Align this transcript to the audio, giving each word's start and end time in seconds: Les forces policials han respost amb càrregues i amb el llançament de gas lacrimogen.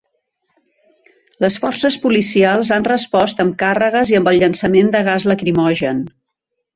Les 1.45 1.57
forces 1.65 1.97
policials 2.07 2.71
han 2.77 2.87
respost 2.89 3.43
amb 3.45 3.55
càrregues 3.63 4.13
i 4.15 4.21
amb 4.21 4.31
el 4.33 4.39
llançament 4.45 4.91
de 4.97 5.03
gas 5.09 5.27
lacrimogen. 5.33 6.01